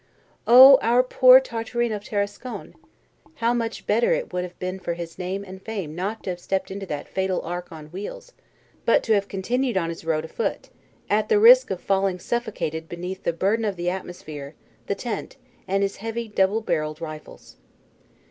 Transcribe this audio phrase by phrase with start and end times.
[0.47, 2.73] Oh, our poor Tartarin of Tarascon!
[3.35, 6.39] how much better it would have been for his name and fame not to have
[6.39, 8.31] stepped into that fatal ark on wheels,
[8.83, 10.69] but to have continued on his road afoot,
[11.07, 14.55] at the risk of falling suffocated beneath the burden of the atmosphere,
[14.87, 15.37] the tent,
[15.67, 17.57] and his heavy double barrelled rifles.